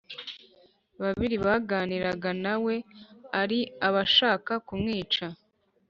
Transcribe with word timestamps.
babiri 1.01 1.35
baganiraga 1.45 2.29
na 2.43 2.55
we 2.63 2.75
ari 3.41 3.59
abashaka 3.87 4.51
kumwica 4.67 5.25